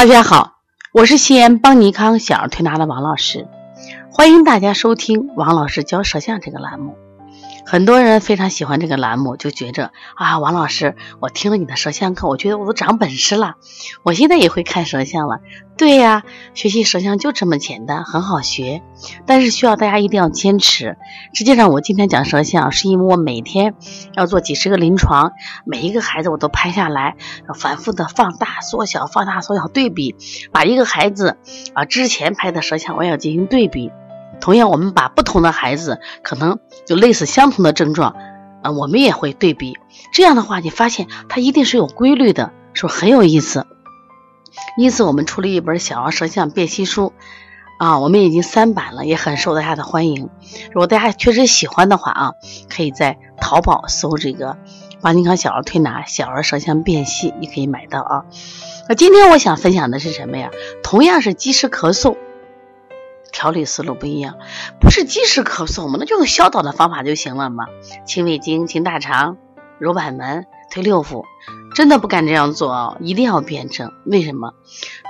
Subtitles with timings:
[0.00, 0.54] 大家好，
[0.92, 3.46] 我是西安邦尼康小儿推拿的王老师，
[4.10, 6.96] 欢迎大家收听王老师教舌象这个栏目。
[7.66, 13.54] 很多人非常喜欢这个栏目，就觉着啊，王老师，我听了你的舌相课，我觉得我都长本事了，
[14.02, 15.40] 我现在也会看舌相了。
[15.76, 18.82] 对呀，学习舌相就这么简单，很好学，
[19.24, 20.98] 但是需要大家一定要坚持。
[21.32, 23.74] 实际上，我今天讲舌相，是因为我每天
[24.14, 25.32] 要做几十个临床，
[25.64, 27.16] 每一个孩子我都拍下来，
[27.54, 30.16] 反复的放大、缩小、放大、缩小对比，
[30.52, 31.38] 把一个孩子
[31.72, 33.90] 啊之前拍的舌相我也要进行对比。
[34.40, 38.16] 同样，我们把不同的孩子可能就类似相同的症状，
[38.62, 39.78] 啊，我们也会对比。
[40.12, 43.66] 这样的话，你发现它一定是有规律的，是不是很有意思？
[44.76, 47.12] 因此，我们出了一本小儿舌象辨析书，
[47.78, 50.28] 啊，我们已经三版了，也很受大家的欢迎。
[50.72, 52.32] 如果大家确实喜欢的话啊，
[52.68, 54.58] 可以在淘宝搜这个
[55.00, 58.24] “邦尼康小儿推拿小儿舌象辨析”，你可以买到啊。
[58.88, 60.50] 那今天我想分享的是什么呀？
[60.82, 62.16] 同样是积食咳嗽。
[63.32, 64.36] 调理思路不一样，
[64.80, 65.96] 不是积食咳嗽吗？
[65.98, 67.66] 那就用消导的方法就行了嘛。
[68.06, 69.36] 清胃经、清大肠、
[69.78, 71.24] 揉板门、推六腑，
[71.74, 73.90] 真的不敢这样做哦，一定要辩证。
[74.04, 74.52] 为什么？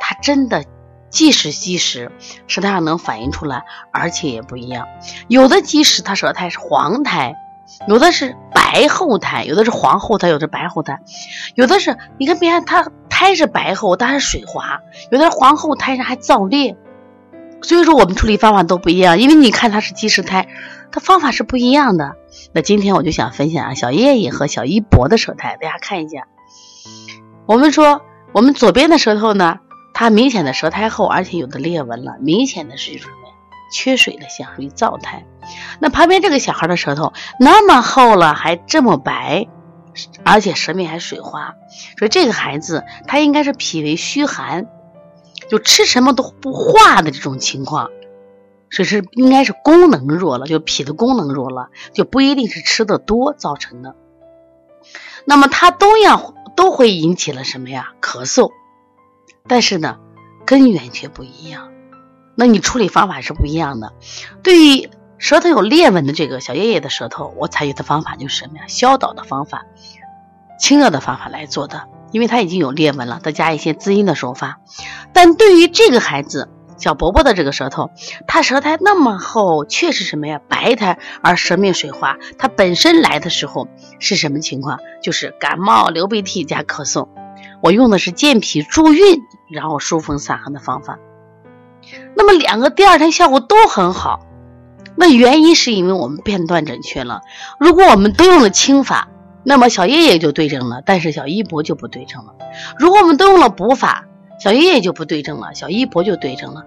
[0.00, 0.64] 它真的
[1.10, 2.12] 即使积食，
[2.46, 4.86] 舌苔上能反映出来，而且也不一样。
[5.28, 7.32] 有的积食，它舌苔是黄苔；
[7.88, 10.96] 有的是白厚苔；有的是黄厚苔，有的白厚苔；
[11.54, 16.76] 有的是你看别人它苔是白厚，但是水滑；有的黄厚苔上还燥裂。
[17.62, 20.48] 所以说我们处理方法都不一样，因为你看它是积食苔，
[20.90, 22.16] 它方法是不一样的。
[22.52, 26.26] 那今天我就想分享啊，小叶叶和小一博的舌苔，大家看一下。
[27.46, 29.58] 我们说我们左边的舌头呢，
[29.92, 33.14] 它明显的舌苔厚，而且有的裂纹了，明显的是什么？
[33.72, 35.24] 缺水的象，属于燥苔。
[35.78, 39.46] 那旁边这个小孩的舌头那么厚了，还这么白，
[40.24, 41.54] 而且舌面还水滑，
[41.96, 44.66] 所以这个孩子他应该是脾胃虚寒。
[45.50, 47.90] 就吃什么都不化的这种情况，
[48.70, 53.96] 所以是应该是功能弱了，就脾的功能弱了，就不一定是吃的多造成的。
[55.24, 57.92] 那么它都要都会引起了什么呀？
[58.00, 58.52] 咳嗽，
[59.46, 59.98] 但是呢，
[60.46, 61.72] 根源却不一样。
[62.36, 63.92] 那你处理方法是不一样的。
[64.42, 64.88] 对于
[65.18, 68.66] 舌头有裂纹的这个小叶叶的舌头，我采取的方法就是什么呀？
[68.68, 69.66] 消导的方法，
[70.60, 71.88] 清热的方法来做的。
[72.12, 74.58] 因为他已经有裂纹了，再加一些滋阴的手法。
[75.12, 77.90] 但对于这个孩子小伯伯的这个舌头，
[78.26, 80.40] 他舌苔那么厚，却是什么呀？
[80.48, 82.16] 白苔，而舌面水滑。
[82.36, 83.68] 他本身来的时候
[84.00, 84.80] 是什么情况？
[85.00, 87.06] 就是感冒、流鼻涕加咳嗽。
[87.62, 89.20] 我用的是健脾助运，
[89.52, 90.98] 然后疏风散寒的方法。
[92.16, 94.26] 那么两个第二天效果都很好。
[94.96, 97.20] 那原因是因为我们片段准确了。
[97.60, 99.06] 如果我们都用了清法。
[99.42, 102.34] 那么小叶叶就对症了，但是小一博就不对症了。
[102.78, 104.06] 如果我们都用了补法，
[104.38, 106.64] 小叶叶就不对症了，小一博就对症了。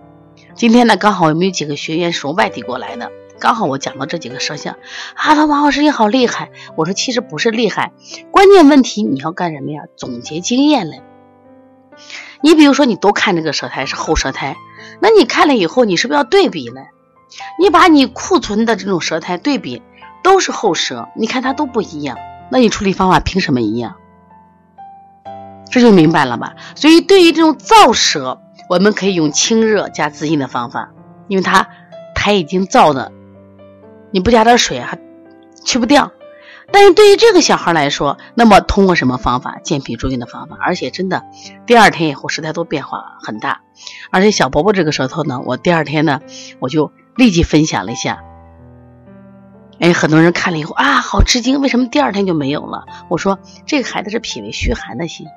[0.55, 4.75] 今天呢，刚好我们有几个学员是从外地过来的，刚好我讲到这几个舌象，
[5.15, 6.51] 啊，他王老师你好厉害。
[6.75, 7.91] 我说其实不是厉害，
[8.31, 9.83] 关键问题你要干什么呀？
[9.95, 11.01] 总结经验嘞。
[12.41, 14.57] 你比如说你都看这个舌苔是厚舌苔，
[14.99, 16.81] 那你看了以后，你是不是要对比呢？
[17.59, 19.81] 你把你库存的这种舌苔对比，
[20.23, 22.17] 都是厚舌，你看它都不一样。
[22.49, 23.95] 那你处理方法凭什么一样？
[25.71, 26.55] 这就明白了吧？
[26.75, 28.39] 所以对于这种燥舌，
[28.69, 30.91] 我们可以用清热加滋阴的方法，
[31.27, 31.67] 因为它
[32.13, 33.11] 苔已经燥的，
[34.11, 34.99] 你不加点水还
[35.63, 36.11] 去不掉。
[36.71, 39.59] 但是对于这个小孩来说，那么通过什么方法？
[39.63, 41.23] 健脾助运的方法，而且真的
[41.65, 43.61] 第二天以后舌苔都变化很大。
[44.11, 46.21] 而且小伯伯这个舌头呢，我第二天呢，
[46.59, 48.23] 我就立即分享了一下。
[49.79, 52.85] 哎，很多人看了以后啊，好吃惊，为什么第二天就没有了？
[53.09, 55.27] 我说这个孩子是脾胃虚寒的心，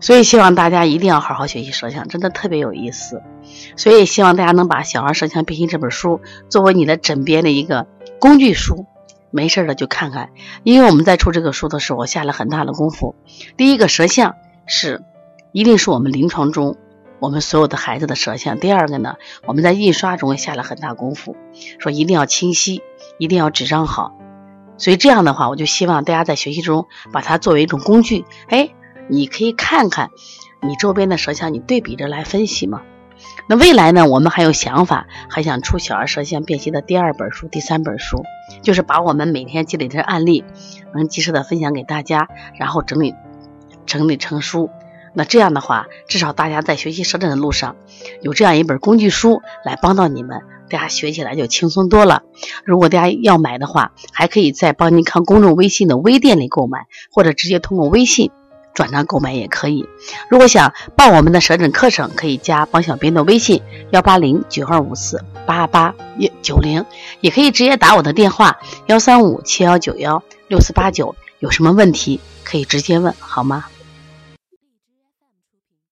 [0.00, 3.22] 所以希望大家一定要好好学习舌象，真的特别有意思。
[3.76, 7.86] 所以希望大家能把《小儿舌象辨析》这本书作为你的枕边的一个
[8.18, 8.86] 工具书，
[9.30, 10.30] 没事的就看看。
[10.64, 13.14] 因为我们在出这个书的时候，我下了很大的功夫。
[13.56, 14.34] 第一个舌象
[14.66, 15.02] 是，
[15.52, 16.76] 一定是我们临床中。
[17.20, 19.16] 我们所有的孩子的舌象，第二个呢，
[19.46, 21.36] 我们在印刷中下了很大功夫，
[21.78, 22.82] 说一定要清晰，
[23.18, 24.16] 一定要纸张好。
[24.76, 28.24] 所以这样的话，我就希望大家在学习中把它作为一种工具。
[28.48, 28.70] 哎，
[29.08, 30.10] 你可以看看
[30.62, 32.82] 你周边的舌象，你对比着来分析嘛。
[33.48, 38.22] 那未来呢，我们还有想法，还想出小儿舌象辨析的第二本书、第三本书，
[38.62, 40.44] 就是把我们每天积累的案例，
[40.94, 43.16] 能及时的分享给大家，然后整理
[43.86, 44.70] 整理成书。
[45.18, 47.74] 那这样的话至少大家在学习舌诊的路上
[48.22, 52.22] 有这样一本工具书来帮到你们大家学起来就轻松多了。
[52.64, 58.30] 如果大家要买的话还可以在邦尼康公众微信的微店里购买或者直接通过微信
[58.74, 59.88] 转账购买也可以。
[60.30, 63.60] 如果想报我们的舌诊课程可以加帮小编的微信
[63.90, 66.86] 幺八零九二五四八八幺九零
[67.20, 73.64] 也可以直接打我的电话幺三五七幺九幺六四八九有什么问题可以直接问好吗？